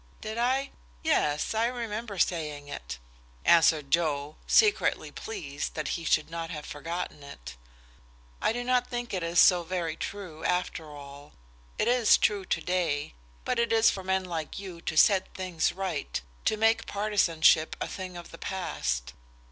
[0.19, 0.71] "Did I?
[1.03, 2.97] Yes, I remember saying it,"
[3.45, 7.55] answered Joe, secretly pleased that he should not have forgotten it.
[8.41, 11.33] "I do not think it is so very true, after all.
[11.77, 13.13] It is true to day;
[13.45, 17.87] but it is for men like you to set things right, to make partisanship a
[17.87, 19.13] thing of the past.